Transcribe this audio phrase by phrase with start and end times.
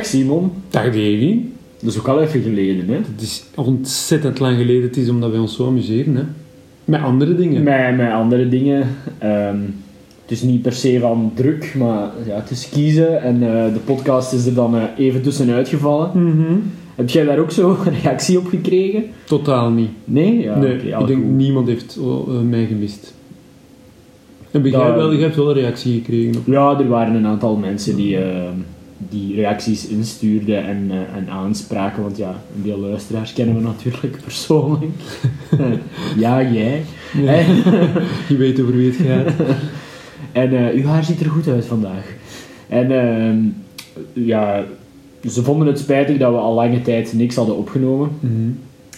[0.00, 0.52] Dag Simon.
[0.70, 1.38] Dag Davy.
[1.80, 2.94] Dat is ook al even geleden, hè?
[2.94, 4.82] Het is ontzettend lang geleden.
[4.82, 6.22] Het is omdat wij ons zo amuseren, hè.
[6.84, 7.62] Met andere dingen.
[7.62, 8.88] Met, met andere dingen.
[9.18, 9.58] Ehm,
[10.22, 13.22] het is niet per se van druk, maar ja, het is kiezen.
[13.22, 16.10] En eh, de podcast is er dan eh, even tussenuit gevallen.
[16.14, 16.58] Mhm.
[16.94, 19.04] Heb jij daar ook zo een reactie op gekregen?
[19.24, 19.90] Totaal niet.
[20.04, 20.38] Nee?
[20.38, 21.30] Ja, nee, oké, al ik denk goed.
[21.30, 23.14] niemand heeft eh, mij gemist.
[24.50, 26.46] Heb jij wel, je hebt wel een reactie gekregen op...
[26.46, 28.54] Ja, er waren een aantal mensen die, ehm,
[29.08, 32.02] die reacties instuurden en, eh, en aanspraken.
[32.02, 34.92] Want ja, een deel luisteraars kennen we natuurlijk persoonlijk.
[36.16, 36.82] ja, jij.
[37.14, 37.32] Ja.
[38.28, 39.46] Je weet over wie het gaat.
[40.32, 42.14] En eh, uw haar ziet er goed uit vandaag.
[42.68, 43.38] En ehm,
[44.12, 44.64] ja,
[45.28, 48.10] ze vonden het spijtig dat we al lange tijd niks hadden opgenomen.
[48.20, 48.50] Mhm.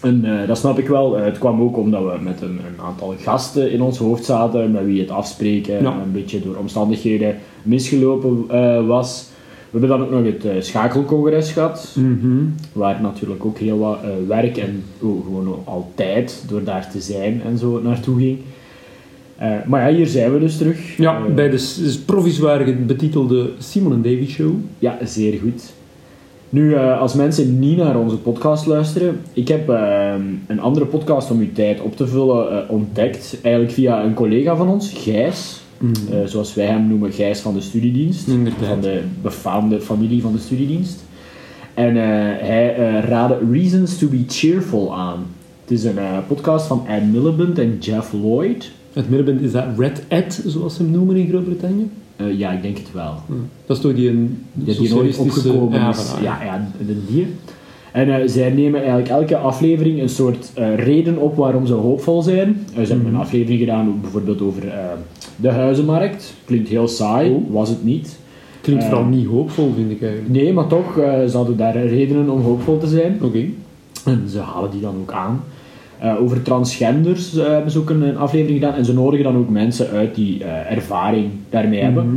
[0.03, 1.19] En eh, dat snap ik wel.
[1.19, 4.71] Eh, het kwam ook omdat we met een, een aantal gasten in ons hoofd zaten,
[4.71, 5.97] met wie het afspreken Ja.
[6.05, 9.31] een beetje door omstandigheden misgelopen eh, was.
[9.73, 12.45] We hebben dan ook nog het eh, schakelcongres gehad, Mhm.
[12.73, 17.43] waar natuurlijk ook heel wat eh, werk en oh, gewoon altijd door daar te zijn
[17.47, 18.39] en zo naartoe ging.
[19.37, 20.97] Eh, maar ja, hier zijn we dus terug.
[20.97, 24.55] Ja, bij de provisoire betitelde Simon en Davy Show.
[24.79, 25.73] Ja, zeer goed.
[26.49, 30.15] Nu, als mensen niet naar onze podcast luisteren, ik heb eh,
[30.47, 33.39] een andere podcast om uw tijd op te vullen ontdekt.
[33.43, 35.62] Eigenlijk via een collega van ons, Gijs.
[35.83, 35.93] Mhm.
[36.13, 38.29] eh, zoals wij hem noemen, Gijs van de studiedienst.
[38.29, 38.69] Inderdaad.
[38.69, 41.05] Van de befaamde familie van de studiedienst.
[41.75, 42.03] En eh,
[42.49, 45.27] hij eh, raadde Reasons to be Cheerful aan.
[45.63, 48.71] Het is een podcast van Anne Miliband en Jeff Lloyd.
[48.93, 51.89] Het middenpunt is dat Red Ad, zoals ze hem noemen in Groot-Brittannië.
[52.37, 53.15] Ja, ik denk het wel.
[53.67, 55.97] Dat is toch die een Ja, die nooit opgekomen ja, is.
[56.19, 57.27] voilà, Ja, ja, de dier.
[57.93, 62.57] En zij nemen eigenlijk elke aflevering een soort reden op waarom ze hoopvol zijn.
[62.73, 63.07] Ze hebben Mhm.
[63.15, 64.63] een aflevering gedaan bijvoorbeeld over
[65.37, 66.35] de huizenmarkt.
[66.45, 67.53] Klinkt heel saai, Oh.
[67.53, 68.19] was het niet.
[68.61, 70.31] Klinkt Eh, vooral niet hoopvol, vind ik eigenlijk.
[70.33, 73.19] Nee, maar toch, eh, ze hadden daar redenen om hoopvol te zijn.
[73.23, 73.45] Oké.
[74.05, 75.41] En ze halen die dan ook aan.
[75.99, 78.75] Eh, over transgenders eh, hebben ze ook een, een aflevering gedaan.
[78.77, 82.07] En ze nodigen dan ook mensen uit die ervaring daarmee hebben.
[82.07, 82.17] Mhm.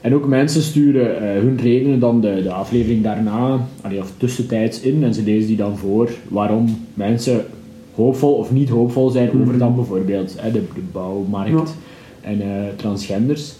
[0.00, 5.04] En ook mensen sturen hun redenen dan de, de aflevering daarna, allee, of tussentijds in,
[5.04, 7.44] en ze lezen die dan voor waarom mensen
[7.94, 9.58] hoopvol of niet hoopvol zijn over Mhm.
[9.58, 11.74] dan bijvoorbeeld de, de bouwmarkt
[12.20, 13.54] en eh, transgenders.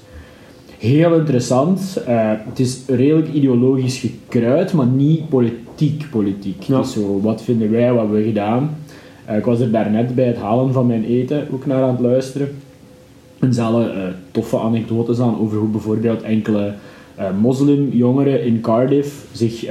[0.80, 2.02] Heel interessant.
[2.06, 6.62] Eh, het is redelijk ideologisch gekruid, maar niet politiek politiek.
[6.62, 6.80] Ja.
[6.80, 8.76] Is zo, wat vinden wij, wat hebben we gedaan?
[9.24, 12.00] Eh, ik was er daarnet bij het halen van mijn eten ook naar aan het
[12.00, 12.48] luisteren.
[13.38, 16.74] En ze hadden toffe anekdotes aan over hoe bijvoorbeeld enkele
[17.14, 19.64] eh, moslimjongeren in Cardiff zich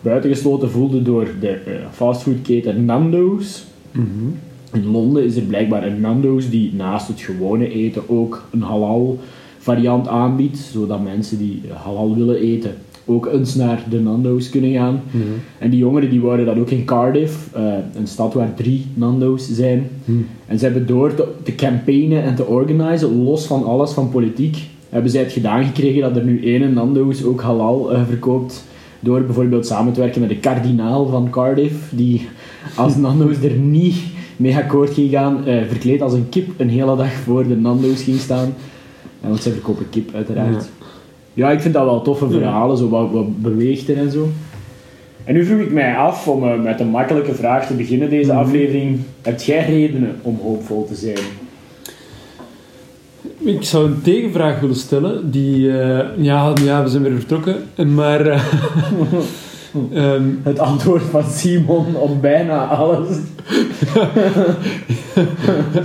[0.00, 1.58] buitengesloten voelden door de
[1.92, 3.66] fastfoodketen Nando's.
[3.90, 4.28] Mhm.
[4.72, 9.18] In Londen is er blijkbaar een Nando's die naast het gewone eten ook een halal
[9.58, 12.74] variant aanbiedt, zodat mensen die halal willen eten
[13.04, 15.00] ook eens naar de Nando's kunnen gaan.
[15.10, 15.22] Mhm.
[15.58, 17.62] En die jongeren die wouden dat ook in Cardiff, eh,
[17.94, 19.88] een stad waar drie Nando's zijn.
[20.04, 20.18] Mhm.
[20.46, 24.56] En ze hebben door te, te campaignen en te organiseren, los van alles van politiek,
[24.88, 28.64] hebben zij het gedaan gekregen dat er nu ene Nando's ook halal eh, verkoopt.
[29.00, 32.28] Door bijvoorbeeld samen te werken met de kardinaal van Cardiff, die
[32.76, 33.96] als Nando's er niet
[34.36, 38.02] mee akkoord ging gaan, eh, verkleed als een kip een hele dag voor de Nando's
[38.02, 38.54] ging staan.
[39.20, 40.68] Ja, want zij verkopen kip uiteraard.
[41.34, 44.28] Ja, ik vind dat wel toffe verhalen, zo wat, wat beweegt er en zo.
[45.24, 48.30] En nu vroeg ik mij af, om eh, met een makkelijke vraag te beginnen deze
[48.32, 48.40] Mhm.
[48.40, 48.98] aflevering.
[49.22, 51.18] Heb jij redenen om hoopvol te zijn?
[53.38, 55.30] Ik zou een tegenvraag willen stellen.
[55.30, 57.56] Die, eh, ja, ja, we zijn weer vertrokken.
[57.94, 58.20] Maar
[59.92, 63.08] eh, ehm, Het antwoord van Simon op bijna alles.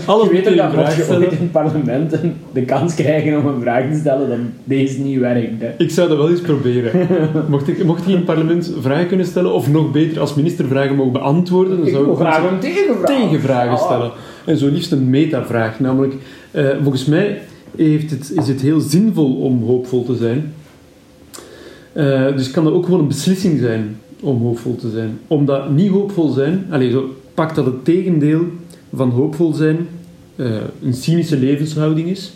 [0.06, 3.38] alles je weet je dat als je ooit in het parlement een- de kans krijgen
[3.40, 5.62] om een vraag te stellen, dan deze niet werkt.
[5.62, 5.68] Hè.
[5.78, 7.08] Ik zou dat wel eens proberen.
[7.50, 10.66] Mocht ik, mocht ik in het parlement vragen kunnen stellen, of nog beter als minister
[10.68, 13.06] vragen mogen beantwoorden, dan Ik zou ik graag een tegenvraag.
[13.06, 13.86] tegenvragen Ah.
[13.86, 14.12] stellen.
[14.45, 15.80] En zo liefst een metavraag.
[15.80, 16.13] Namelijk,
[16.51, 17.42] eh, volgens mij
[17.78, 20.54] heeft het, is het heel zinvol om hoopvol te zijn.
[21.98, 25.20] Eh, dus kan dat ook gewoon een beslissing zijn om hoopvol te zijn.
[25.28, 28.42] Omdat niet hoopvol zijn, allez, zo pak dat het tegendeel
[28.94, 29.88] van hoopvol zijn
[30.36, 30.46] eh,
[30.84, 32.32] een cynische levenshouding is.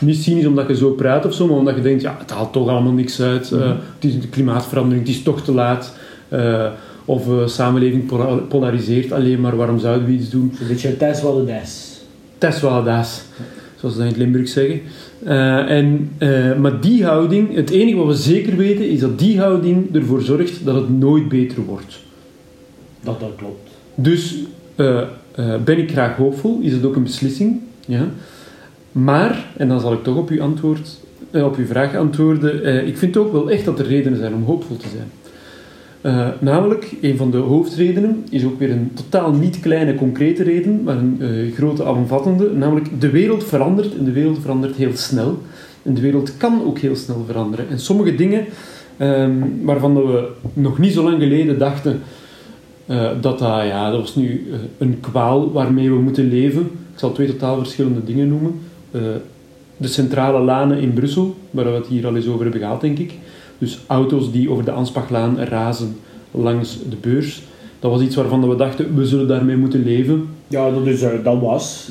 [0.00, 2.52] Niet cynisch omdat je zo praat of zo, maar omdat je denkt, ja, het haalt
[2.52, 3.52] toch allemaal niks uit.
[3.52, 5.94] Eh, het is de klimaatverandering, het is toch te laat.
[7.04, 10.52] Of de samenleving pola- polariseert alleen maar, waarom zouden we iets doen?
[10.60, 11.98] Een beetje is.
[12.38, 13.22] Het is wel das,
[13.84, 14.80] zoals ze in het Limburg zeggen.
[15.24, 19.38] Eh, en, eh, maar die houding, het enige wat we zeker weten, is dat die
[19.38, 21.98] houding ervoor zorgt dat het nooit beter wordt.
[23.00, 23.70] Dat dat klopt.
[23.94, 24.36] Dus
[24.76, 25.02] eh,
[25.64, 27.60] ben ik graag hoopvol, is het ook een beslissing.
[27.86, 28.08] Ja?
[28.92, 31.00] Maar, en dan zal ik toch op uw, antwoord,
[31.32, 34.76] op uw vraag antwoorden, ik vind ook wel echt dat er redenen zijn om hoopvol
[34.76, 35.10] te zijn.
[36.04, 40.82] Uh, namelijk, een van de hoofdredenen is ook weer een totaal niet kleine concrete reden,
[40.82, 42.50] maar een uh, grote alomvattende.
[42.52, 45.38] Namelijk, de wereld verandert en de wereld verandert heel snel.
[45.82, 47.68] En de wereld kan ook heel snel veranderen.
[47.68, 48.44] En sommige dingen
[49.00, 52.00] um, waarvan we nog niet zo lang geleden dachten
[52.86, 54.46] uh, dat dat, ja, dat was nu
[54.78, 56.62] een kwaal waarmee we moeten leven.
[56.62, 58.60] Ik zal twee totaal verschillende dingen noemen.
[59.76, 62.98] de centrale lanen in Brussel, waar we het hier al eens over hebben gehad, denk
[62.98, 63.12] ik.
[63.64, 65.96] Dus auto's die over de Anspachlaan razen
[66.30, 67.42] langs de beurs.
[67.78, 70.28] Dat was iets waarvan we dachten, we zullen daarmee moeten leven.
[70.48, 71.88] Ja, dat, is, dat was.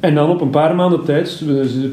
[0.00, 1.42] En dan op een paar maanden tijd,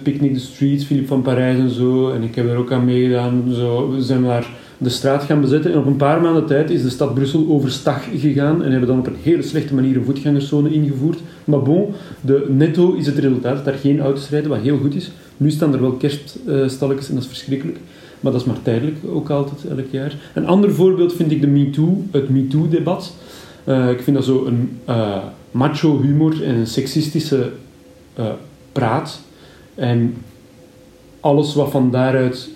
[0.03, 3.43] Picnic the Streets, Philippe van Parijs en zo, en ik heb er ook aan meegedaan,
[3.53, 5.71] zo, we zijn daar de straat gaan bezetten.
[5.71, 8.99] En op een paar maanden tijd is de stad Brussel overstag gegaan en hebben dan
[8.99, 11.19] op een hele slechte manier een voetgangerszone ingevoerd.
[11.43, 14.95] Maar bon, de netto is het resultaat dat er geen auto's rijden, wat heel goed
[14.95, 15.11] is.
[15.37, 17.77] Nu staan er wel kerststalletjes en dat is verschrikkelijk.
[18.19, 20.15] Maar dat is maar tijdelijk, ook altijd, elk jaar.
[20.33, 23.13] Een ander voorbeeld vind ik de MeToo, het MeToo-debat.
[23.65, 25.17] Uh, ik vind dat zo een uh,
[25.51, 27.51] macho humor en een seksistische
[28.19, 28.25] uh,
[28.71, 29.21] praat.
[29.75, 30.13] En
[31.19, 32.49] alles wat van daaruit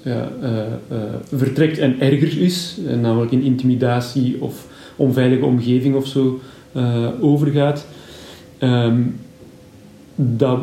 [1.34, 6.40] vertrekt en erger is, namelijk in intimidatie of onveilige omgeving of zo,
[7.22, 7.86] overgaat.
[8.60, 9.16] Um,
[10.16, 10.60] dat,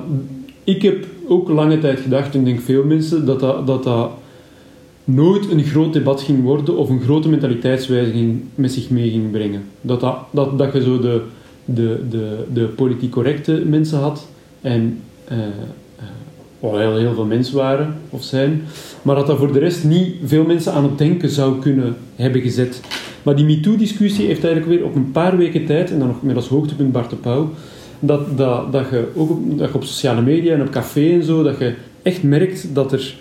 [0.65, 4.11] ik heb ook lange tijd gedacht, en denk veel mensen, dat dat, dat, dat
[5.07, 9.63] nooit een groot debat ging worden of een grote mentaliteitswijziging met zich mee ging brengen.
[9.81, 11.23] Dat, dat, dat, je zo de,
[11.65, 14.29] de, de, de politiek correcte mensen had
[14.61, 14.99] en
[15.33, 15.39] uh,
[16.63, 18.63] uh, heel, heel veel mensen waren of zijn,
[19.03, 22.41] maar dat dat voor de rest niet veel mensen aan het denken zou kunnen hebben
[22.41, 22.81] gezet.
[23.23, 26.37] Maar die MeToo-discussie heeft eigenlijk weer op een paar weken tijd, en dan nog met
[26.37, 27.51] als hoogtepunt Bart de Pauw,
[27.99, 31.43] dat, dat, dat, je ook dat je op sociale media en op café en zo,
[31.43, 33.15] dat je echt merkt dat er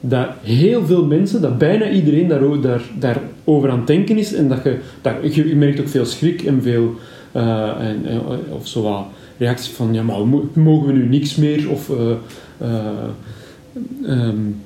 [0.00, 4.34] dat heel veel mensen, dat bijna iedereen daar, daar, daarover aan het denken is.
[4.34, 6.94] En dat je, dat, je merkt ook veel schrik en veel
[7.36, 8.04] uh, en,
[8.48, 9.06] of zo
[9.74, 10.16] van, ja, maar
[10.52, 11.70] mogen we nu niks meer?
[11.70, 12.12] Of uh,
[14.06, 14.60] um,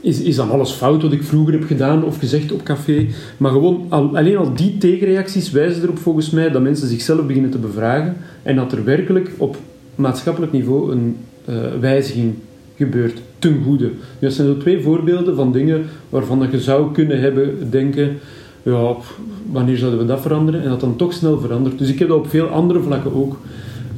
[0.00, 3.06] is, is dan alles fout wat ik vroeger heb gedaan of gezegd op café?
[3.36, 7.50] Maar gewoon, al, alleen al die tegenreacties wijzen erop volgens mij dat mensen zichzelf beginnen
[7.50, 9.56] te bevragen en dat er werkelijk op
[9.94, 11.16] maatschappelijk niveau een
[11.80, 12.34] wijziging
[12.80, 13.90] gebeurt ten goede.
[14.18, 18.18] Dat zijn zo twee voorbeelden van dingen waarvan je zou kunnen hebben denken,
[18.62, 18.94] ja,
[19.50, 20.62] wanneer zouden we dat veranderen?
[20.62, 21.78] En dat dan toch snel verandert.
[21.78, 23.38] Dus ik heb dat op veel andere vlakken ook.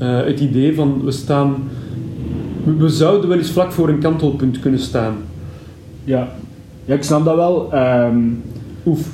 [0.03, 1.57] Uh, het idee van, we staan...
[2.79, 5.15] We zouden wel eens vlak voor een kantelpunt kunnen staan.
[6.05, 6.29] Ja,
[6.85, 7.75] ja ik snap dat wel.
[7.75, 8.43] Um,
[8.87, 9.09] oef.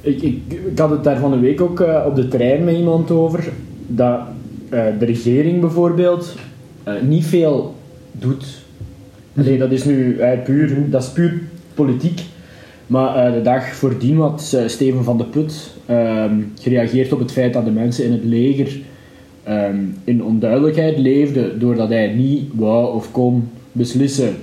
[0.00, 2.76] Ik, ik, ik, had het daar van een week ook uh, op de trein met
[2.76, 3.44] iemand over.
[3.86, 4.20] Dat
[4.70, 6.34] uh, de regering bijvoorbeeld
[7.02, 7.74] niet veel
[8.12, 8.63] doet
[9.34, 11.40] Nee, dat is nu uh, puur, dat is puur
[11.74, 12.22] politiek.
[12.86, 17.32] Maar uh, de dag voordien had uh, Steven van de Put ehm, gereageerd op het
[17.32, 18.80] feit dat de mensen in het leger
[19.48, 24.34] um, in onduidelijkheid leefden doordat hij niet wou of kon beslissen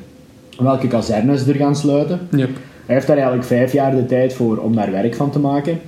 [0.57, 2.19] welke kazernes er gaan sluiten.
[2.31, 2.49] Yep.
[2.85, 5.79] Hij heeft daar eigenlijk vijf jaar de tijd voor om daar werk van te maken.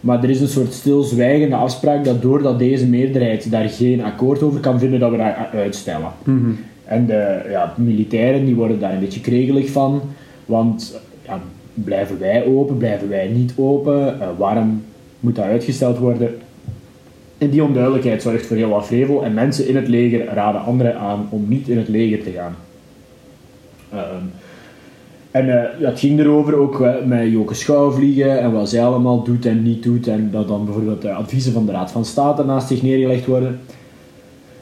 [0.00, 4.60] Maar er is een soort stilzwijgende afspraak dat doordat deze meerderheid daar geen akkoord over
[4.60, 6.10] kan vinden, dat we dat uitstellen.
[6.24, 10.02] Mm en de ja, militairen die worden daar een beetje kregelig van,
[10.44, 11.40] want ja,
[11.74, 14.84] blijven wij open, blijven wij niet open, uh, waarom
[15.20, 16.34] moet dat uitgesteld worden?
[17.38, 20.98] En die onduidelijkheid zorgt voor heel wat vrevel en mensen in het leger raden anderen
[20.98, 22.56] aan om niet in het leger te gaan.
[23.92, 24.24] Ehm,
[25.30, 29.22] en uh, ja, het ging erover ook uh, met Joke Schouwvliegen en wat zij allemaal
[29.22, 32.44] doet en niet doet en dat dan bijvoorbeeld de adviezen van de Raad van State
[32.44, 33.60] naast zich neergelegd worden.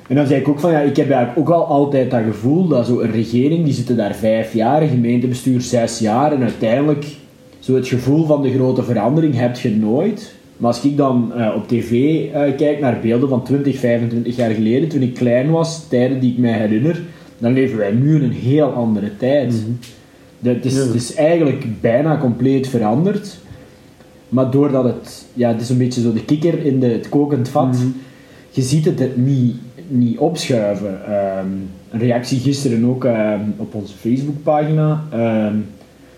[0.08, 2.68] En dan zei ik ook van, ja, ik heb eigenlijk ook al altijd dat gevoel
[2.68, 7.06] dat zo'n regering, die zitten daar vijf jaar, gemeentebestuur zes jaar, en uiteindelijk
[7.58, 10.34] zo het gevoel van de grote verandering heb je nooit.
[10.56, 14.50] Maar als ik dan uh, op tv uh, kijk naar beelden van 20, 25 jaar
[14.50, 17.02] geleden, toen ik klein was, tijden die ik mij herinner,
[17.38, 19.52] dan leven wij nu in een heel andere tijd.
[19.52, 19.78] Mm
[20.40, 20.54] -hmm.
[20.54, 23.36] het, is, het is eigenlijk bijna compleet veranderd.
[24.28, 27.48] Maar doordat het, ja, het is een beetje zo de kikker in de, het kokend
[27.48, 27.94] vat, mm -hmm.
[28.50, 29.56] je ziet het niet
[29.88, 31.00] niet opschuiven.
[31.38, 35.04] Um, een reactie gisteren ook um, op onze Facebookpagina.
[35.14, 35.66] Um,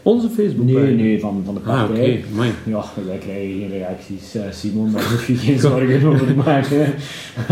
[0.03, 0.81] onze Facebookpagina?
[0.81, 1.85] Nee, nee, van, van de partij.
[1.85, 2.01] Ah, oké.
[2.35, 2.53] Okay.
[2.65, 6.95] Ja, wij krijgen geen reacties, uh, Simon, daar hoef je geen zorgen over te maken.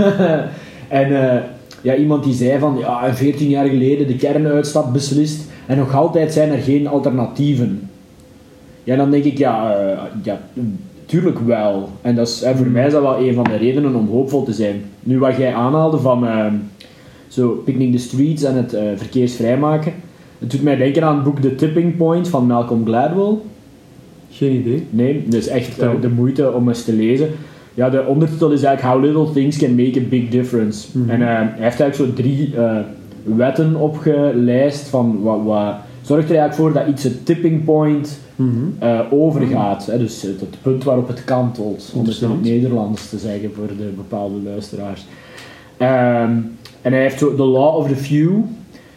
[1.01, 1.35] en uh,
[1.83, 6.33] ja, iemand die zei van, ja, 14 jaar geleden de kernuitstap beslist en nog altijd
[6.33, 7.91] zijn er geen alternatieven.
[8.85, 10.41] Ja, dan denk ik, ja, uh, ja
[11.07, 11.89] Tuurlijk wel.
[12.03, 14.43] En dat is, en voor mij is dat wel een van de redenen om hoopvol
[14.43, 14.83] te zijn.
[15.03, 16.47] Nu, wat jij aanhaalde van uh,
[17.29, 19.93] zo Picnic the Streets en het uh, verkeersvrijmaken.
[20.39, 23.37] Het doet mij denken aan het boek The Tipping Point van Malcolm Gladwell.
[24.31, 24.87] Geen idee.
[24.91, 27.29] Nee, dus echt eh, de moeite om eens te lezen.
[27.75, 30.99] Ja, de ondertitel is eigenlijk How Little Things Can Make a Big Difference.
[30.99, 31.11] Mhm.
[31.11, 32.77] En eh, hij heeft eigenlijk zo drie eh,
[33.23, 38.65] wetten opgelijst van wat, wat zorgt er eigenlijk voor dat iets een tipping point Mhm.
[38.79, 39.87] eh, overgaat.
[39.87, 39.99] Hè?
[39.99, 42.43] Dus het, het punt waarop het kantelt, om het in het.
[42.43, 45.05] Nederlands te zeggen voor de bepaalde luisteraars.
[45.77, 46.31] Ehm,
[46.83, 48.31] en hij heeft zo de Law of the Few.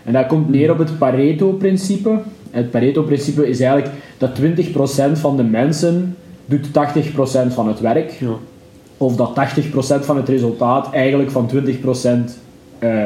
[0.04, 2.20] En dat komt neer op het Pareto-principe.
[2.52, 8.12] Het Pareto-principe is eigenlijk dat 20% van de mensen doet 80% van het werk.
[8.12, 8.34] Ja.
[8.98, 12.40] Of dat 80% van het resultaat eigenlijk van 20%
[12.80, 13.04] eh,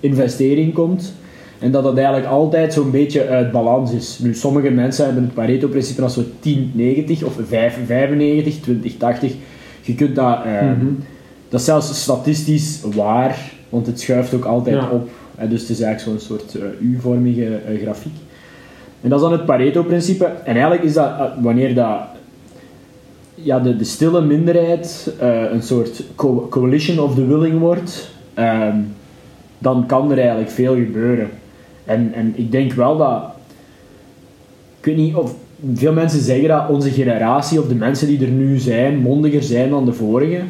[0.00, 1.14] investering komt.
[1.58, 4.18] En dat dat eigenlijk altijd zo'n beetje uit balans is.
[4.22, 9.34] Nu, sommige mensen hebben het Pareto-principe als zo 10-90 of 5-95, 20-80.
[9.82, 10.38] Je kunt dat...
[10.44, 10.86] eh, Mhm.
[11.48, 13.38] Dat is zelfs statistisch waar,
[13.68, 14.88] want het schuift ook altijd Ja.
[14.90, 15.08] op.
[15.36, 18.12] Hè, dus het is eigenlijk zo'n soort eh, U-vormige eh, grafiek.
[19.00, 20.24] En dat is dan het Pareto-principe.
[20.24, 21.10] En eigenlijk is dat
[21.40, 21.98] wanneer dat,
[23.34, 25.12] ja, de, de stille minderheid
[25.52, 28.76] een soort co- coalition of the willing wordt, ehm,
[29.58, 31.28] dan kan er eigenlijk veel gebeuren.
[31.88, 33.22] En, en ik denk wel dat.
[34.78, 35.34] Ik weet niet of.
[35.74, 39.70] Veel mensen zeggen dat onze generatie of de mensen die er nu zijn mondiger zijn
[39.70, 40.40] dan de vorige.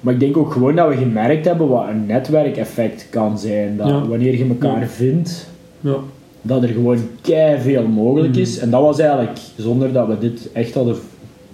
[0.00, 3.76] Maar ik denk ook gewoon dat we gemerkt hebben wat een netwerkeffect kan zijn.
[3.76, 4.06] Dat Ja.
[4.06, 4.86] wanneer je elkaar Ja.
[4.86, 5.48] vindt,
[5.80, 5.96] Ja.
[6.42, 8.40] dat er gewoon kei veel mogelijk Mhm.
[8.40, 8.58] is.
[8.58, 10.96] En dat was eigenlijk, zonder dat we dit echt hadden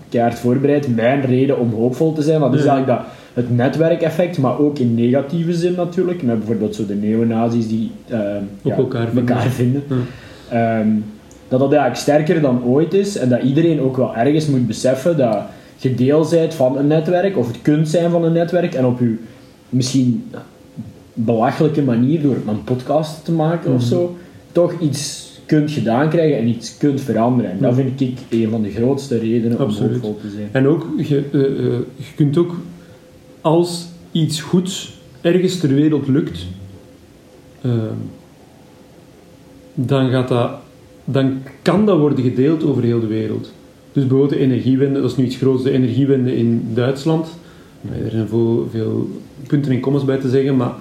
[0.09, 2.40] keihard voorbereid, mijn reden om hoopvol te zijn.
[2.40, 6.23] Dat is eigenlijk dat, het netwerkeffect, maar ook in negatieve zin natuurlijk.
[6.23, 9.29] Met bijvoorbeeld zo de neonazis die ehm, ja, elkaar vinden.
[9.35, 9.83] elkaar vinden.
[9.89, 10.79] Ja.
[10.81, 10.89] Ehm,
[11.49, 15.17] dat dat eigenlijk sterker dan ooit is en dat iedereen ook wel ergens moet beseffen
[15.17, 15.39] dat
[15.77, 18.99] je deel bent van een netwerk of het kunt zijn van een netwerk en op
[19.01, 19.17] je
[19.69, 20.25] misschien
[21.15, 23.89] belachelijke manier door een podcast te maken of Mhm.
[23.89, 24.17] zo,
[24.53, 27.51] toch iets kunt gedaan krijgen en iets kunt veranderen.
[27.51, 27.83] En dat Ja.
[27.83, 29.89] vind ik een van de grootste redenen Absoluut.
[29.97, 30.49] om hoopvol te zijn.
[30.53, 32.55] En ook, je, eh, eh, je kunt ook,
[33.40, 36.47] als iets goeds ergens ter wereld lukt,
[37.61, 37.73] eh,
[39.75, 40.50] dan, gaat dat,
[41.04, 43.52] dan kan dat worden gedeeld over heel de wereld.
[43.92, 47.28] Dus bijvoorbeeld de energiewende, dat is nu iets groots, de energiewende in Duitsland.
[48.04, 49.09] Er zijn veel, veel
[49.47, 50.75] punten en commas bij te zeggen, maar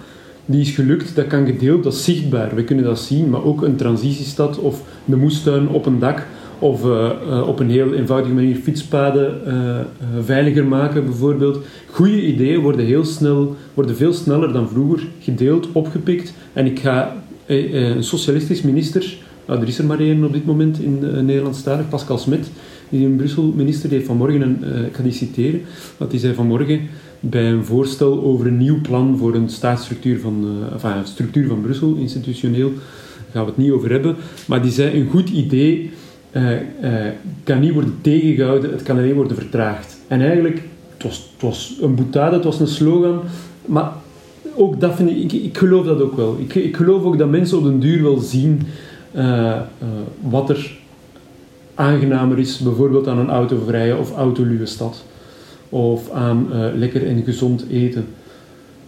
[0.45, 2.55] die is gelukt, dat kan gedeeld, dat is zichtbaar.
[2.55, 6.27] We kunnen dat zien, maar ook een transitiestad of de moestuin op een dak
[6.59, 9.79] of eh, eh, op een heel eenvoudige manier fietspaden eh,
[10.23, 11.59] veiliger maken bijvoorbeeld.
[11.91, 16.33] Goede ideeën worden, heel snel, worden veel sneller dan vroeger gedeeld, opgepikt.
[16.53, 20.79] En ik ga een socialistisch minister, nou, er is er maar één op dit moment
[20.79, 22.49] in Nederlandstalig, Pascal Smet,
[22.89, 25.61] die in Brussel minister, die heeft vanmorgen, een, ik ga die citeren,
[25.97, 26.81] want die zei vanmorgen
[27.19, 31.95] bij een voorstel over een nieuw plan voor een staatsstructuur van, enfin, structuur van Brussel,
[31.95, 34.15] institutioneel, daar gaan we het niet over hebben,
[34.47, 35.91] maar die zei een goed idee
[36.31, 36.43] eh,
[37.43, 39.98] kan niet worden tegengehouden, het kan alleen worden vertraagd.
[40.07, 40.62] En eigenlijk,
[40.93, 43.21] het was, het was een boutade, het was een slogan,
[43.65, 43.91] maar
[44.55, 46.36] ook dat vind ik, ik, geloof dat ook wel.
[46.39, 48.62] Ik, ik geloof ook dat mensen op den duur wel zien
[49.12, 49.59] eh,
[50.21, 50.77] wat er
[51.75, 55.03] aangenamer is, bijvoorbeeld aan een autovrije of autoluwe stad.
[55.69, 58.05] Of aan lekker en gezond eten.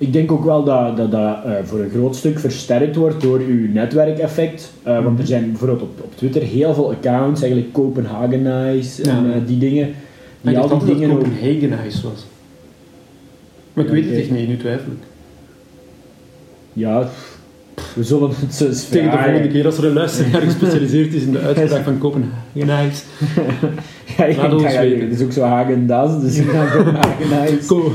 [0.01, 3.39] Ik denk ook wel dat dat, dat eh, voor een groot stuk versterkt wordt door
[3.39, 4.71] uw netwerkeffect.
[4.83, 9.33] Eh, Want er zijn bijvoorbeeld op, op Twitter heel veel accounts, eigenlijk Copenhagenize en Ja.
[9.33, 9.93] eh, die dingen.
[10.41, 11.23] Die al die dingen dat ook...
[11.23, 11.69] Copenhagen
[12.03, 12.25] was.
[13.73, 15.07] Maar ik Ja, weet het echt niet, nu twijfel ik.
[16.73, 17.09] Ja,
[17.95, 21.23] we zullen het zo eens Tegen de volgende keer als er een luisteraar gespecialiseerd is
[21.23, 22.35] in de uitspraak van Copenhagen.
[24.17, 25.09] Ja, ik Laat denk, ons ja, ja, weten.
[25.09, 27.65] Het is ook zo Hagen-Dazs, dus ik ga Copenhagenize.
[27.67, 27.91] Ko-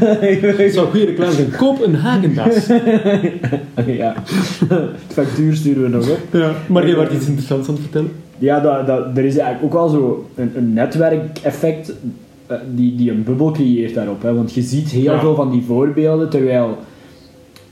[0.62, 1.50] Het zou goede reclame zijn.
[1.56, 2.66] Koop een Hagendas.
[3.86, 4.14] ja,
[4.68, 6.18] het factuur sturen we nog op.
[6.30, 8.10] Ja, maar je wordt iets interessants aan het vertellen.
[8.38, 11.92] Ja, dat, dat, er is eigenlijk ook wel zo een, een netwerkeffect
[12.46, 14.22] eh, die, die een bubbel creëert daarop.
[14.22, 14.34] Hè?
[14.34, 15.20] Want je ziet heel Ja.
[15.20, 16.78] veel van die voorbeelden, terwijl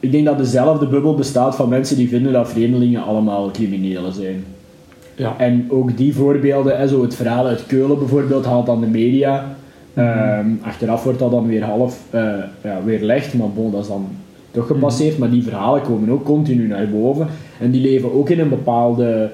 [0.00, 4.45] ik denk dat dezelfde bubbel bestaat van mensen die vinden dat vreemdelingen allemaal criminelen zijn.
[5.15, 5.35] Ja.
[5.38, 9.57] En ook die voorbeelden, zo het verhaal uit Keulen bijvoorbeeld, haalt dan de media.
[9.95, 12.23] Ehm, achteraf wordt dat dan weer half eh
[12.62, 14.09] ja, weerlegd, maar bon, dat is dan
[14.50, 15.19] toch gepasseerd.
[15.19, 17.26] Maar die verhalen komen ook continu naar boven.
[17.61, 19.31] En die leven ook in een bepaalde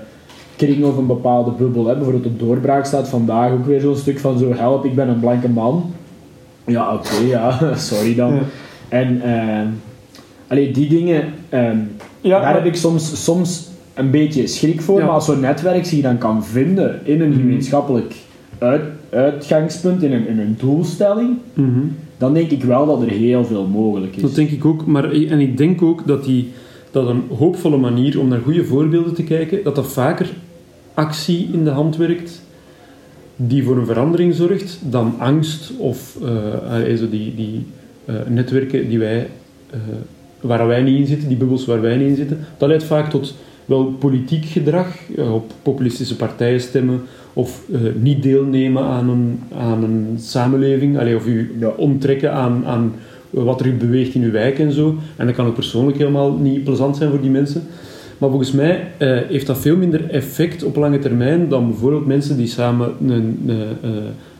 [0.56, 1.86] kring of een bepaalde bubbel.
[1.86, 1.94] Hè.
[1.94, 5.20] Bijvoorbeeld op Doorbraak staat vandaag ook weer zo'n stuk van zo, help, ik ben een
[5.20, 5.92] blanke man.
[6.66, 8.34] Ja, oké, ja, sorry dan.
[8.34, 8.40] Ja.
[8.88, 9.68] En ehm
[10.52, 11.76] allee, die dingen, ehm,
[12.20, 14.98] Ja, daar heb ik soms, soms een beetje schrik voor.
[14.98, 15.04] Ja.
[15.04, 17.38] Maar als zo'n netwerk zich dan kan vinden in een Mhm.
[17.38, 18.14] gemeenschappelijk
[18.58, 21.80] uit, uitgangspunt, in een, in een doelstelling, Mhm.
[22.18, 24.22] dan denk ik wel dat er heel veel mogelijk is.
[24.22, 24.86] Dat denk ik ook.
[24.86, 26.50] Maar, en ik denk ook dat, die,
[26.90, 30.26] dat een hoopvolle manier om naar goede voorbeelden te kijken, dat dat vaker
[30.94, 32.42] actie in de hand werkt
[33.36, 37.66] die voor een verandering zorgt dan angst of uh, zo die, die
[38.06, 39.28] uh, netwerken die wij,
[39.74, 39.80] uh,
[40.42, 42.38] waar wij niet in zitten, die bubbels waar wij niet in zitten.
[42.56, 43.34] Dat leidt vaak tot
[43.64, 44.86] wel politiek gedrag,
[45.32, 47.62] op populistische partijen stemmen of
[48.00, 52.92] niet deelnemen aan een, aan een samenleving, allee, of u ja, onttrekken aan, aan
[53.30, 54.94] wat er beweegt in uw wijk en zo.
[55.16, 57.62] En dat kan ook persoonlijk helemaal niet plezant zijn voor die mensen.
[58.18, 62.36] Maar volgens mij uh, heeft dat veel minder effect op lange termijn dan bijvoorbeeld mensen
[62.36, 63.58] die samen een, een,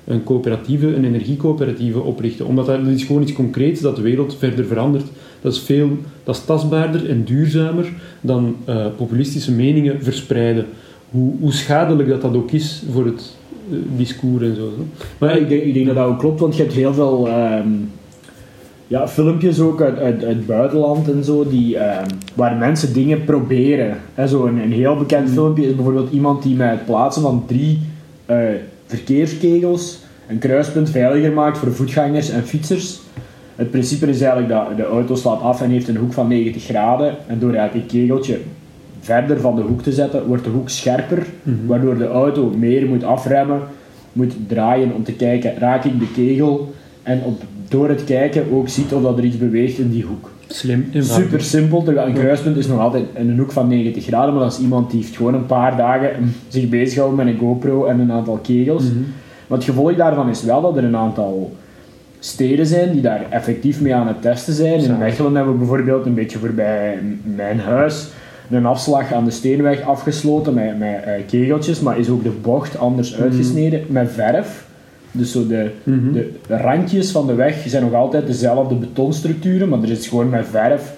[0.05, 2.47] een coöperatieve, een energiecoöperatieve oprichten.
[2.47, 5.07] Omdat dat, is gewoon iets concreets dat de wereld verder verandert.
[5.43, 5.91] Dat is, veel,
[6.25, 10.67] dat is tastbaarder en duurzamer dan uh, populistische meningen verspreiden.
[11.11, 13.37] Hoe, hoe schadelijk dat dat ook is voor het
[13.97, 14.71] discours en zo.
[15.19, 17.29] Maar ik denk, ik denk, dat dat ook klopt, want je hebt heel veel...
[17.29, 17.69] Ehm,
[18.87, 21.99] ja, filmpjes ook uit, uit, uit het buitenland en zo, die, uh,
[22.35, 23.97] waar mensen dingen proberen.
[24.29, 25.33] Zo een, een heel bekend mm.
[25.33, 27.79] filmpje is bijvoorbeeld iemand die met het plaatsen van drie
[28.31, 28.37] uh,
[28.87, 33.01] verkeerskegels een kruispunt veiliger maakt voor voetgangers en fietsers.
[33.63, 36.65] Het principe is eigenlijk dat de auto slaat af en heeft een hoek van 90
[36.65, 37.15] graden.
[37.27, 38.39] En door eigenlijk een kegeltje
[39.01, 41.67] verder van de hoek te zetten, wordt de hoek scherper, -hmm.
[41.67, 43.61] waardoor de auto meer moet afremmen,
[44.13, 46.75] moet draaien om te kijken, raak ik de kegel?
[47.03, 50.31] En op door het kijken ook ziet of dat er iets beweegt in die hoek.
[50.47, 50.87] Slim.
[50.99, 51.89] Super simpel.
[51.89, 54.91] Een kruispunt is nog altijd in een hoek van 90 graden, maar dat is iemand
[54.91, 58.83] die heeft gewoon een paar dagen zich bezighoudt met een GoPro en een aantal kegels.
[58.83, 59.07] Mm
[59.47, 61.53] Maar het gevolg daarvan is wel dat er een aantal
[62.25, 64.81] steden zijn die daar effectief mee aan het testen zijn.
[64.81, 68.09] In Mechelen hebben we bijvoorbeeld een beetje voorbij mijn huis
[68.51, 72.79] een afslag aan de steenweg afgesloten met, met uh, kegeltjes, maar is ook de bocht
[72.79, 73.23] anders mhm.
[73.23, 74.67] uitgesneden met verf.
[75.13, 76.13] Dus zo de, mhm.
[76.13, 80.47] de randjes van de weg zijn nog altijd dezelfde betonstructuren, maar er is gewoon met
[80.51, 80.95] verf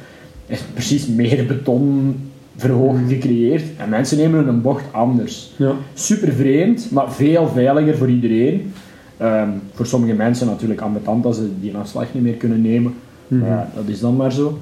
[0.47, 3.09] is precies meer betonverhoging mhm.
[3.09, 3.63] gecreëerd.
[3.77, 5.53] En mensen nemen een bocht anders.
[5.57, 5.73] Ja.
[5.95, 8.73] Super vreemd, maar veel veiliger voor iedereen.
[9.17, 12.95] Ehm, voor sommige mensen natuurlijk ambetant als ze die afslag niet meer kunnen nemen.
[13.29, 14.59] Mm ja, dat is dan maar zo.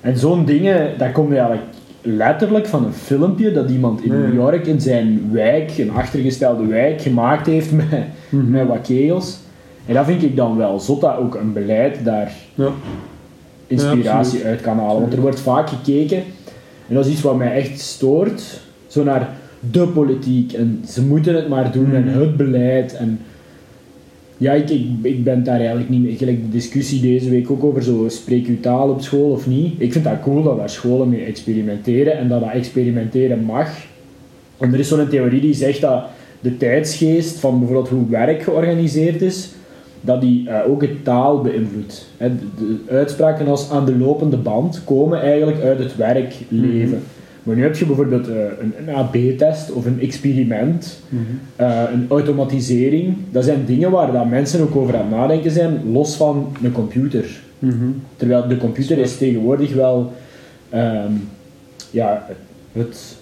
[0.00, 1.66] En zo'n dingen, daar kom je eigenlijk
[2.02, 7.00] letterlijk van een filmpje dat iemand in New York in zijn wijk, een achtergestelde wijk,
[7.00, 8.50] gemaakt heeft met, mhm.
[8.50, 9.38] met wat kegels.
[9.86, 12.68] En dat vind ik dan wel zot dat ook een beleid daar ja.
[13.66, 15.00] inspiratie uit kan halen.
[15.00, 16.22] Want er wordt vaak gekeken,
[16.88, 19.28] en dat is iets wat mij echt stoort, zo naar
[19.70, 22.20] de politiek en ze moeten het maar doen en mhm.
[22.20, 23.20] het beleid en
[24.44, 24.70] ja, ik,
[25.02, 26.16] ik, ben daar eigenlijk niet mee.
[26.16, 29.74] Gelijk de discussie deze week ook over zo, spreek je taal op school of niet.
[29.78, 33.68] Ik vind dat cool dat daar scholen mee experimenteren en dat dat experimenteren mag.
[34.58, 36.04] En er is zo'n theorie die zegt dat
[36.40, 39.50] de tijdsgeest van bijvoorbeeld hoe werk georganiseerd is,
[40.00, 42.06] dat die uh, ook het taal beïnvloedt.
[42.18, 46.88] De, de, uitspraken als aan de lopende band komen eigenlijk uit het werkleven.
[46.88, 47.13] Mm
[47.44, 51.66] maar nu heb je bijvoorbeeld uh, een, een AB-test of een experiment, mm -hmm.
[51.66, 53.16] uh, een automatisering.
[53.30, 56.72] Dat zijn dingen waar dat mensen ook over aan het nadenken zijn, los van een
[56.72, 57.40] computer.
[57.58, 58.02] Mm -hmm.
[58.16, 60.12] Terwijl de computer is tegenwoordig wel
[60.74, 61.28] um,
[61.90, 62.26] ja,
[62.72, 63.16] het,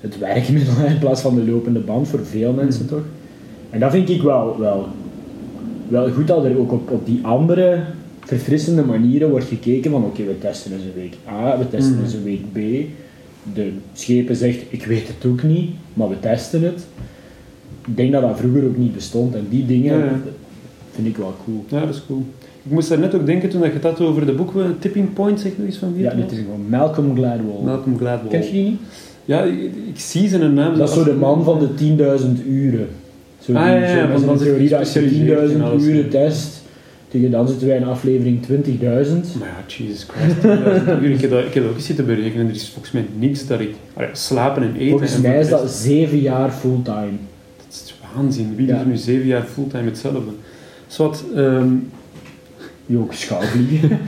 [0.00, 2.98] het werkmiddel in plaats van de lopende band voor veel mensen mm -hmm.
[2.98, 3.06] toch.
[3.70, 4.86] En dat vind ik wel, wel,
[5.88, 7.80] wel goed dat er ook op, op die andere
[8.20, 11.98] verfrissende manieren wordt gekeken van oké, okay, we testen eens een week A, we testen
[12.02, 12.58] eens een week B
[13.54, 16.86] de schepen zegt, ik weet het ook niet, maar we testen het.
[17.86, 19.34] Ik denk dat dat vroeger ook niet bestond.
[19.34, 20.22] En die dingen
[20.90, 21.64] vind ik wel cool.
[21.68, 22.24] Ja, dat is cool.
[22.62, 25.40] Ik moest daar net ook denken toen je het had over de boek Tipping Point,
[25.40, 26.02] zeg nog eens van wie?
[26.02, 27.64] Ja, dit is gewoon Malcolm Gladwell.
[27.64, 28.30] Malcolm Gladwell.
[28.30, 28.80] Ken je die niet?
[29.24, 30.78] Ja, ik, ik zie zijn naam.
[30.78, 31.68] Dat is zo de man van de
[32.40, 32.88] 10.000 uren.
[33.40, 35.00] Zo ah, ja, ja, van theorie dat je
[35.78, 36.61] 10.000 uren test
[37.12, 38.48] tegen dan zitten wij in aflevering 20.000.
[39.38, 40.36] Maar ja, Jesus Christ.
[41.14, 42.48] ik, heb dat, ik heb ook eens zitten berekenen.
[42.48, 43.74] Er is volgens mij niks dat ik...
[44.12, 44.90] slapen en eten...
[44.90, 47.12] Volgens mij is dat 7 jaar fulltime.
[47.56, 48.56] Dat is waanzin.
[48.56, 48.76] Wie ja.
[48.76, 50.32] doet nu 7 jaar fulltime hetzelfde?
[50.86, 51.90] Zwat, um,
[52.86, 53.98] Joke schouwvliegen.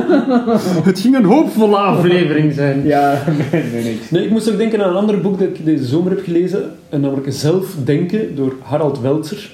[0.90, 2.86] het ging een hoopvolle aflevering zijn.
[2.86, 4.10] Ja, nee, nee, niks.
[4.10, 6.70] Nee, ik moest ook denken aan een ander boek dat ik deze zomer heb gelezen.
[6.90, 9.50] Namelijk Zelfdenken door Harald Welzer.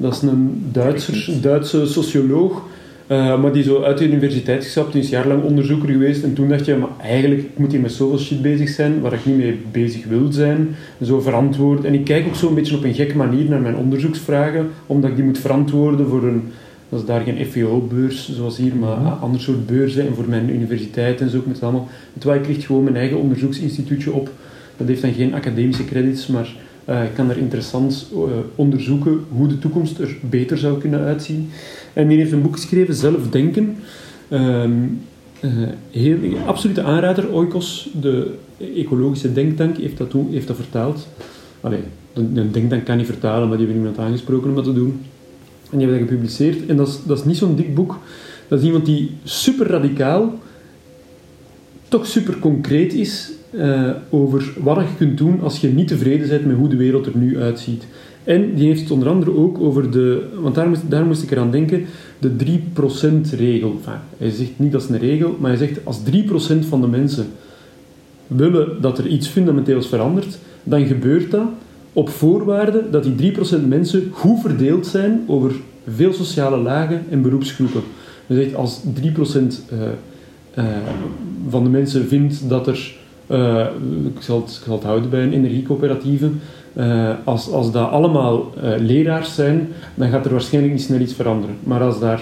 [0.00, 2.62] Dat is een Duitser, Duitse socioloog.
[3.10, 6.22] Uh, maar die zo uit de universiteit gestapt, die is jarenlang onderzoeker geweest.
[6.22, 9.12] En toen dacht je, maar eigenlijk ik moet hij met zoveel shit bezig zijn waar
[9.12, 10.74] ik niet mee bezig wil zijn.
[11.02, 11.84] Zo verantwoord.
[11.84, 15.10] En ik kijk ook zo een beetje op een gekke manier naar mijn onderzoeksvragen, omdat
[15.10, 16.42] ik die moet verantwoorden voor een.
[16.88, 20.06] Dat is daar geen FVO-beurs zoals hier, maar een ander soort beurzen.
[20.06, 21.42] En voor mijn universiteit en zo.
[21.46, 21.88] Met allemaal.
[22.18, 24.30] Terwijl ik richt gewoon mijn eigen onderzoeksinstituutje op.
[24.76, 26.56] Dat heeft dan geen academische credits, maar
[26.88, 28.20] uh, ik kan er interessant uh,
[28.54, 31.50] onderzoeken hoe de toekomst er beter zou kunnen uitzien.
[31.92, 33.76] En die heeft een boek geschreven, Zelfdenken.
[34.30, 35.00] Um,
[35.40, 35.50] uh,
[35.90, 37.32] heel, absolute aanrader.
[37.32, 38.34] Oikos, de
[38.74, 41.08] ecologische denktank, heeft dat, toen, heeft dat vertaald.
[41.60, 41.80] Allee,
[42.12, 45.00] een, een denktank kan niet vertalen, maar die hebben iemand aangesproken om dat te doen.
[45.70, 46.66] En die hebben dat gepubliceerd.
[46.66, 47.98] En dat is, dat is niet zo'n dik boek.
[48.48, 50.38] Dat is iemand die super radicaal,
[51.88, 56.46] toch super concreet is eh, over wat je kunt doen als je niet tevreden bent
[56.46, 57.86] met hoe de wereld er nu uitziet.
[58.24, 61.30] En die heeft het onder andere ook over de, want daar moest, daar moest ik
[61.30, 61.84] eraan denken,
[62.18, 63.70] de 3%-regel.
[63.76, 66.86] Enfin, hij zegt niet dat is een regel, maar hij zegt als 3% van de
[66.86, 67.26] mensen
[68.26, 71.46] willen dat er iets fundamenteels verandert, dan gebeurt dat
[71.92, 75.52] op voorwaarde dat die 3% mensen goed verdeeld zijn over
[75.94, 77.82] veel sociale lagen en beroepsgroepen.
[78.26, 79.78] Hij zegt als 3% uh,
[80.58, 80.64] uh,
[81.48, 82.96] van de mensen vindt dat er,
[83.30, 83.66] uh,
[84.16, 86.30] ik, zal het, ik zal het houden bij een energiecoöperatieve,
[86.76, 91.14] uh, als, als dat allemaal uh, leraars zijn, dan gaat er waarschijnlijk niet snel iets
[91.14, 91.56] veranderen.
[91.62, 92.20] Maar als daar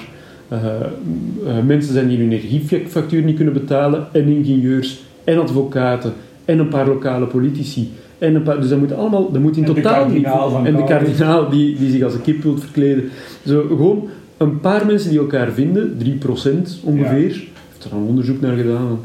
[1.65, 6.13] mensen zijn die hun energiefactuur niet kunnen betalen, en ingenieurs, en advocaten,
[6.45, 9.65] en een paar lokale politici, en een paar, dus dat moet allemaal, dat moet in
[9.65, 10.11] En totaal...
[10.51, 13.11] van en de kardinaal die, die zich als een kip wilt verkleden.
[13.47, 16.05] Zo, gewoon een paar mensen die elkaar vinden, 3%
[16.83, 18.99] ongeveer, heeft er een onderzoek naar gedaan,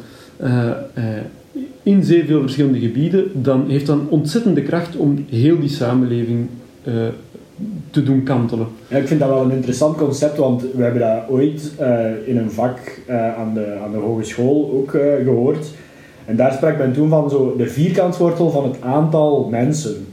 [1.84, 6.48] in zeer veel verschillende gebieden, dan heeft dan ontzettende kracht om heel die samenleving
[6.84, 6.94] uh,
[7.92, 8.68] te doen kantelen.
[8.88, 11.88] Ja, ik vind dat wel een interessant concept, want we hebben dat ooit uh,
[12.26, 12.78] in een vak
[13.10, 14.90] uh, aan, de, aan de hogeschool ook
[15.24, 15.66] gehoord.
[16.26, 20.06] En daar sprak men toen van zo de vierkantswortel van het aantal mensen.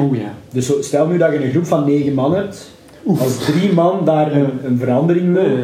[0.00, 0.34] Oh ja.
[0.52, 2.70] Dus zo, stel nu dat je een groep van negen man hebt.
[3.06, 3.22] Oef.
[3.22, 5.56] Als drie man daar een, een verandering wil,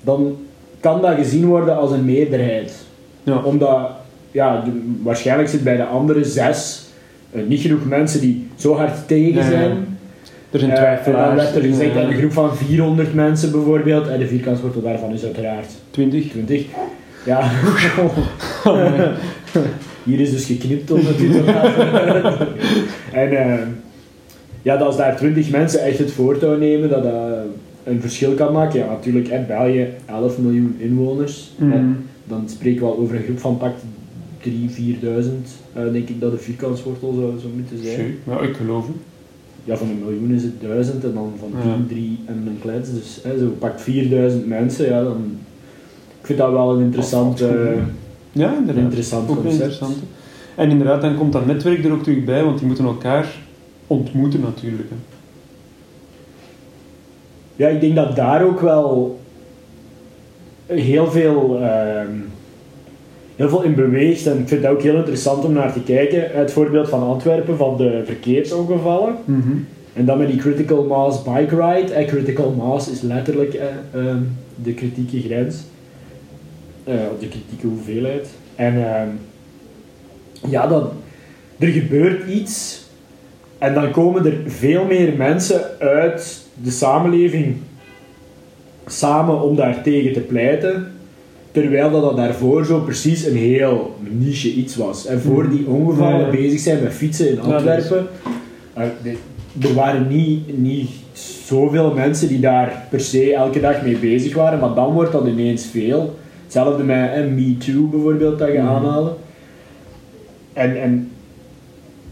[0.00, 0.36] dan
[0.80, 2.84] kan dat gezien worden als een meerderheid.
[3.22, 3.42] Ja.
[3.42, 3.90] Omdat,
[4.32, 6.84] ja, de- waarschijnlijk zit bij de andere zes
[7.30, 9.70] eh, niet genoeg mensen die zo hard tegen zijn.
[10.50, 11.26] Er zijn Eh, twijfelaars.
[11.26, 15.12] dan werd er gezegd dat een groep van 400 mensen bijvoorbeeld, en de vierkantswortel daarvan
[15.12, 16.30] is uiteraard 20.
[16.30, 16.64] 20.
[17.26, 17.40] Ja,
[18.64, 18.86] Oh,
[20.02, 22.46] hier is dus geknipt om het te laten.
[23.22, 23.58] En eh,
[24.62, 27.14] ja, dat als daar 20 mensen echt het voortouw nemen, dat dat
[27.84, 28.78] een verschil kan maken.
[28.80, 31.50] Ja, natuurlijk, in België 11 miljoen inwoners.
[31.56, 31.72] Mhm.
[31.72, 33.82] En dan spreken we al over een groep van pakt
[34.42, 35.30] 3.000, 4.000,
[35.72, 37.94] eh, denk ik dat de vierkantswortel zou, zou moeten zijn.
[37.94, 38.34] Scheu.
[38.34, 38.96] Ja, ik geloof het.
[39.64, 41.74] Ja, van een miljoen is het duizend en dan van Ja.
[41.74, 42.92] 10, 3 en een klets.
[42.92, 45.38] Dus hè, zo pakt 4000 mensen, ja, dan...
[46.20, 47.72] Ik vind dat wel een interessant, goed, eh, ja.
[48.32, 48.84] Ja, een inderdaad.
[48.84, 49.82] interessant Ook concept.
[50.54, 53.34] En inderdaad, dan komt dat netwerk er ook terug bij, want die moeten elkaar
[53.86, 54.88] ontmoeten natuurlijk.
[54.88, 54.96] Hè.
[57.56, 59.20] Ja, ik denk dat daar ook wel
[60.66, 62.10] heel veel, ehm,
[63.36, 64.26] heel veel in beweegt.
[64.26, 66.30] En ik vind het ook heel interessant om naar te kijken.
[66.30, 69.16] Het voorbeeld van Antwerpen, van de verkeersongevallen.
[69.92, 72.04] En dan met die critical mass bike ride.
[72.04, 74.22] Critical mass is letterlijk eh, ehm,
[74.62, 75.56] de kritieke grens.
[76.84, 78.28] Eh, of de kritieke hoeveelheid.
[78.54, 79.08] En ehm,
[80.50, 80.90] ja, dan,
[81.58, 82.80] er gebeurt iets.
[83.58, 87.56] En dan komen er veel meer mensen uit de samenleving
[88.86, 90.92] samen om daar tegen te pleiten.
[91.52, 95.06] Terwijl dat, dat daarvoor zo precies een heel niche iets was.
[95.06, 96.30] En voor die ongevallen Ja, ja.
[96.30, 98.06] bezig zijn met fietsen in Ja, dat is- Antwerpen.
[98.74, 100.90] eh, er waren niet, niet
[101.46, 105.26] zoveel mensen die daar per se elke dag mee bezig waren, maar dan wordt dat
[105.26, 106.14] ineens veel.
[106.42, 108.66] Hetzelfde met eh, Me Too bijvoorbeeld, dat je Mhm.
[108.66, 109.12] aanhalen.
[110.52, 111.10] En, en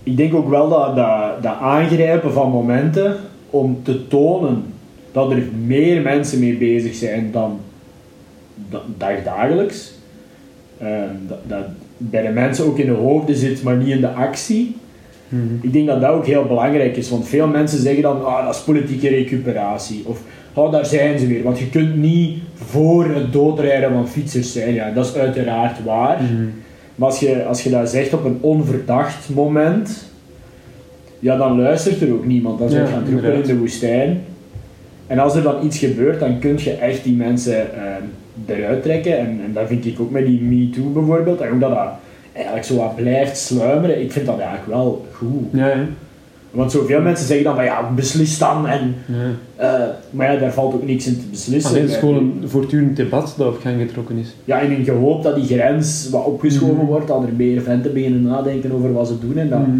[0.02, 3.16] ik denk ook wel dat, dat, dat aangrijpen van momenten
[3.50, 4.62] om te tonen
[5.12, 7.56] dat er meer mensen mee bezig zijn dan da-
[8.96, 9.92] dagdagelijks.
[10.78, 11.64] Ehm, dat, dat
[11.96, 14.76] bij de mensen ook in de hoofden zit, maar niet in de actie.
[15.60, 18.54] Ik denk dat dat ook heel belangrijk is, want veel mensen zeggen dan, ah, dat
[18.54, 20.02] is politieke recuperatie.
[20.06, 20.20] Of,
[20.54, 21.42] oh, daar zijn ze weer.
[21.42, 24.74] Want je kunt niet voor het doodrijden van fietsers zijn.
[24.74, 26.20] Ja, dat is uiteraard waar.
[26.94, 30.10] Maar als je, als je dat zegt op een onverdacht moment,
[31.18, 32.58] ja, dan luistert er ook niemand.
[32.58, 34.20] Dan zijn Ja, je gaan roepen in de woestijn.
[35.06, 38.02] En als er dan iets gebeurt, dan kun je echt die mensen ehm,
[38.46, 39.18] eruit trekken.
[39.18, 41.40] En, en dat vind ik ook met die Me Too bijvoorbeeld.
[41.40, 41.88] En ook dat dat
[42.32, 44.02] eigenlijk zo wat blijft sluimeren.
[44.02, 45.48] Ik vind dat eigenlijk wel goed.
[45.52, 45.84] Ja, ja.
[46.50, 48.66] Want zoveel mensen zeggen dan van ja, beslis dan.
[48.68, 49.14] En, ja.
[49.56, 51.70] eh, maar ja, daar valt ook niks in te beslissen.
[51.70, 54.34] Alleen het is gewoon een voortdurend debat dat op gang getrokken is.
[54.44, 56.84] Ja, en in gehoopt dat die grens wat opgeschoven Mhm.
[56.86, 59.76] wordt, dat er meer venten beginnen nadenken over wat ze doen en dat Mhm.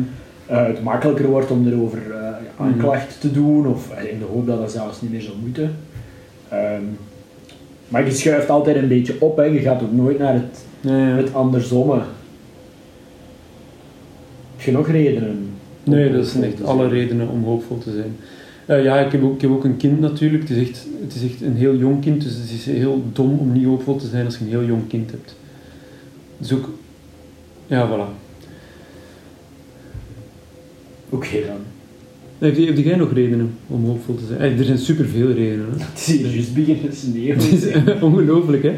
[0.46, 2.62] eh, het makkelijker wordt om erover Mhm.
[2.68, 5.70] aanklacht te doen, of in de hoop dat dat zelfs niet meer zou moeten.
[6.48, 6.82] Ehm,
[7.90, 9.44] maar je schuift altijd een beetje op, hè.
[9.44, 10.90] je gaat ook nooit naar het, ja.
[10.92, 12.02] het andersomme.
[14.56, 15.50] Heb je nog redenen?
[15.84, 18.16] Nee, dat zijn echt alle redenen om hoopvol te zijn.
[18.66, 20.48] Eh, ja, ik heb, ook, ik heb ook een kind natuurlijk.
[20.48, 23.38] Het is, echt, het is echt een heel jong kind, dus het is heel dom
[23.38, 25.36] om niet hoopvol te zijn als je een heel jong kind hebt.
[26.38, 26.68] Dus ook...
[27.66, 28.08] Ja, voilà.
[31.08, 31.79] Oké dan.
[32.40, 34.58] Heb, heb jij nog redenen om hoopvol te zijn?
[34.58, 35.66] Er zijn superveel redenen.
[35.76, 35.84] Hè?
[35.84, 37.36] Het is hier juist beginnen sneeuwen.
[37.42, 38.72] Het is ongelooflijk, hè?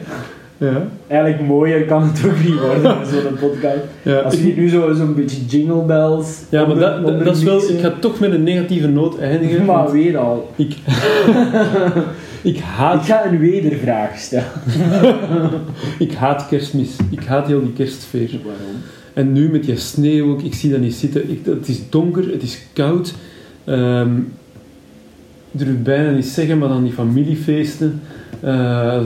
[0.57, 0.89] Ja.
[1.07, 3.77] Eigenlijk mooier kan het ook niet worden zo'n podcast.
[4.03, 6.39] Ja, Als ik- je nu zo- zo'n beetje jingle bells...
[6.49, 7.71] ja maar dat, dat, onder dat is wel...
[7.71, 9.65] Ik ga toch met een negatieve noot eindigen.
[9.65, 10.51] Maar weer al.
[10.57, 10.77] ik, ik,
[12.55, 14.47] Ik haat, ga een wedervraag stellen.
[15.99, 16.91] ik haat kerstmis.
[17.11, 18.31] Ik haat heel die kerstsfeer.
[18.45, 18.77] Waarom?
[19.15, 21.31] En nu met die sneeuw ook, ik zie dat niet zitten.
[21.31, 23.15] Ik, het is donker, het is koud.
[23.65, 24.17] Ehm,
[25.51, 28.01] ik durf het bijna niet zeggen, maar dan die familiefeesten.
[28.41, 29.01] Eh,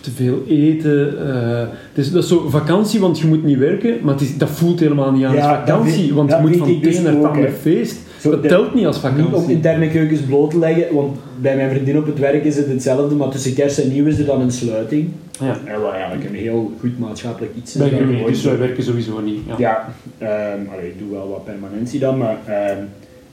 [0.00, 1.28] te veel eten.
[1.28, 1.58] eh,
[1.92, 4.50] het is, dat is zo vakantie, want je moet niet werken, maar het is, dat
[4.50, 7.02] voelt helemaal niet aan Ja, als vakantie, weet- want je moet van het dus een
[7.04, 7.96] naar het andere feest.
[8.20, 9.54] Zo, dat de- telt niet als Niet om vakantie.
[9.54, 13.14] interne keukens bloot te leggen, want bij mijn vriendin op het werk is het hetzelfde,
[13.14, 15.08] maar tussen kerst en nieuw is er dan een sluiting.
[15.40, 15.56] Ja.
[15.64, 17.80] En wat eigenlijk een heel goed maatschappelijk iets is.
[17.80, 19.38] Bij dus wij werken sowieso niet.
[19.46, 19.54] Ja.
[19.58, 22.36] Ja, ehm, allee, ik doe wel wat permanentie dan, maar...
[22.46, 22.78] ehm,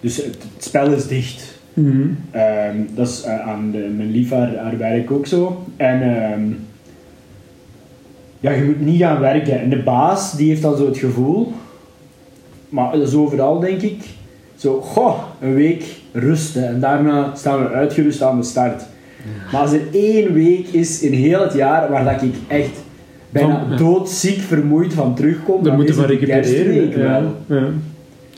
[0.02, 1.60] dus het, het spel is dicht.
[1.74, 2.02] Mhm.
[2.32, 5.64] Ehm, dat is eh, aan de, mijn lief haar, haar werk ook zo.
[5.78, 6.42] En ehm,
[8.40, 9.60] ja, je moet niet gaan werken.
[9.62, 11.52] En de baas, die heeft dan zo het gevoel,
[12.70, 14.04] maar dat is overal denk ik,
[14.56, 18.84] zo, goh, een week rusten en daarna staan we uitgerust aan de start.
[19.52, 22.82] Maar als er één week is in heel het jaar waar dat ik echt
[23.30, 23.76] bijna Van- ja.
[23.76, 27.34] doodziek vermoeid van terugkom, Daar dan moeten is we recupereren.
[27.48, 27.64] Ja.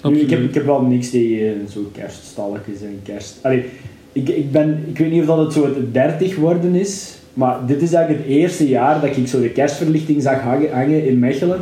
[0.04, 3.40] Nu, ik, heb, ik heb wel niks tegen zo kerststalletjes en kerst...
[3.42, 3.66] Allee,
[4.12, 7.66] ik, ik, ben, ik weet niet of dat het zo het 30 worden is, maar
[7.66, 11.20] dit is eigenlijk het eerste jaar dat ik zo de kerstverlichting zag hangen, hangen in
[11.20, 11.60] Mechelen.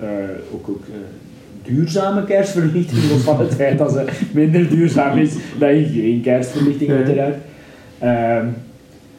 [0.00, 0.08] Eh,
[0.54, 5.68] ook ook eh, duurzame kerstverlichting, los van het feit dat ze minder duurzaam is dan
[5.68, 7.36] geen kerstverlichting uiteraard.
[7.98, 8.46] Ehm,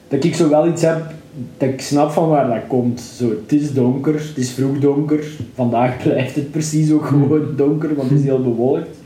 [0.08, 1.14] dat ik zo wel iets heb
[1.58, 3.02] dat ik snap van waar dat komt.
[3.02, 5.24] Zo, het is donker, het is vroeg donker.
[5.54, 8.98] Vandaag blijft het precies ook gewoon donker, want het is heel bewolkt.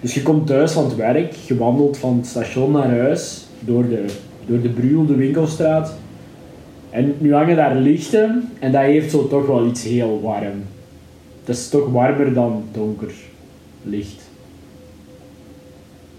[0.00, 3.88] Dus je komt thuis van het werk, je wandelt van het station naar huis, door
[3.88, 4.04] de,
[4.46, 5.94] door de Bruel, de winkelstraat.
[6.90, 10.62] En nu hangen daar lichten en dat heeft zo toch wel iets heel warm.
[11.44, 13.12] Dat is toch warmer dan donker
[13.82, 14.22] licht.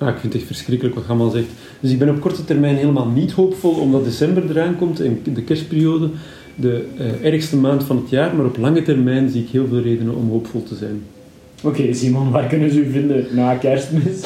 [0.06, 1.48] Ah, ik vind het echt verschrikkelijk wat allemaal zegt.
[1.80, 5.42] Dus ik ben op korte termijn helemaal niet hoopvol, omdat december eraan komt en de
[5.42, 6.10] kerstperiode
[6.56, 8.36] de eh, ergste maand van het jaar.
[8.36, 11.02] Maar op lange termijn zie ik heel veel redenen om hoopvol te zijn.
[11.64, 14.22] Oké Simon, waar kunnen ze u vinden na kerstmis?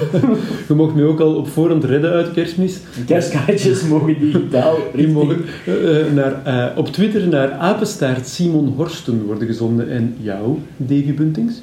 [0.68, 2.80] Je mocht mij ook al op voorhand redden uit kerstmis.
[3.06, 4.76] Kerstkaartjes mogen digitaal.
[4.94, 9.90] Die mogen eh, naar, eh, op Twitter naar apenstaart Simon Horsten worden gezonden.
[9.90, 11.62] En jou, Davy Buntings?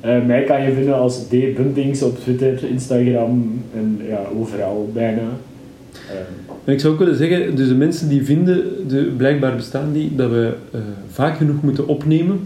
[0.00, 1.30] Eh, mij kan je vinden als D.
[1.30, 5.22] Buntings op Twitter, Instagram en ja, overal bijna.
[5.92, 9.92] Ehm, En ik zou ook willen zeggen, dus de mensen die vinden, de, blijkbaar bestaan
[9.92, 10.80] die, dat we eh,
[11.10, 12.40] vaak genoeg moeten opnemen.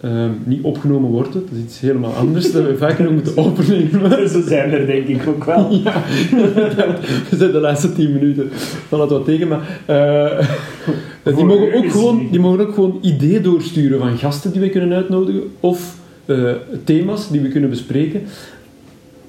[0.00, 2.52] Ehm, niet opgenomen worden, dat is iets helemaal anders.
[2.52, 4.28] dat we vaak genoeg moeten opnemen.
[4.28, 5.72] Zo zijn er denk ik ook wel.
[5.84, 6.02] ja,
[7.30, 8.48] we zijn de laatste tien minuten
[8.88, 10.48] van het wat tegen, maar eh,
[11.36, 14.92] die, mogen ook gewoon, die mogen ook gewoon ideeën doorsturen van gasten die we kunnen
[14.92, 15.96] uitnodigen of
[16.28, 16.52] eh,
[16.84, 18.22] thema's die we kunnen bespreken.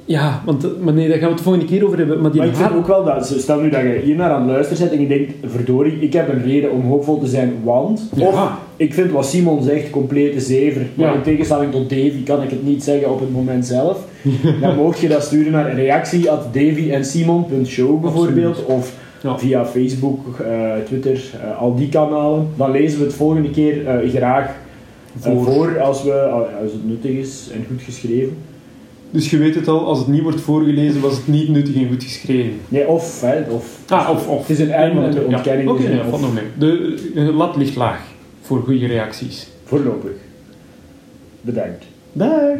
[0.06, 2.22] Ja, want maar nee, daar gaan we het de volgende keer over hebben.
[2.22, 4.42] Maar die Maar ik vind ook wel dat, stel nu dat je hier naar aan
[4.42, 7.54] het luisteren bent en je denkt, verdorie, ik heb een reden om hoopvol te zijn,
[7.64, 8.10] want...
[8.16, 8.28] Ja.
[8.28, 10.82] Of, ik vind wat Simon zegt, complete zever.
[10.94, 11.14] Maar Ja.
[11.14, 14.06] in tegenstelling tot Davy kan ik het niet zeggen op het moment zelf.
[14.62, 18.66] Dan mocht je dat sturen naar reactie at davyensimon.show bijvoorbeeld.
[18.66, 19.38] Of Ja.
[19.38, 22.48] via Facebook, eh, Twitter, eh, al die kanalen.
[22.58, 24.52] Dan lezen we het volgende keer eh, graag eh,
[25.20, 25.44] Voor.
[25.44, 26.14] voor, als, we,
[26.62, 28.38] als het nuttig is en goed geschreven.
[29.12, 31.88] Dus je weet het al, als het niet wordt voorgelezen, was het niet nuttig en
[31.88, 32.54] goed geschreven.
[32.68, 33.80] Nee, of, hè, of.
[33.88, 34.48] Ah, of, of.
[34.48, 35.36] Het is een en en de Ja.
[35.36, 36.44] ontkenning Oké, ja, nog mee.
[36.58, 38.02] De eh, lat ligt laag
[38.42, 39.48] voor goede reacties.
[39.64, 40.12] Voorlopig.
[41.42, 41.86] Bedankt.
[42.14, 42.58] Dag!